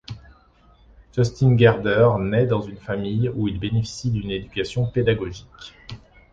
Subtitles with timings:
[1.15, 5.75] Jostein Gaarder naît dans une famille où il bénéficie d'une éducation pédagogique.